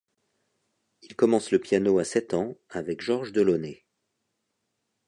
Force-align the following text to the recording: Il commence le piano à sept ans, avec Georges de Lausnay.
Il 1.03 1.15
commence 1.15 1.51
le 1.51 1.59
piano 1.59 1.99
à 1.99 2.03
sept 2.03 2.33
ans, 2.33 2.57
avec 2.71 3.01
Georges 3.01 3.33
de 3.33 3.41
Lausnay. 3.43 3.85